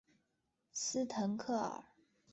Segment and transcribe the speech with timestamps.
[0.71, 1.83] 斯滕克尔。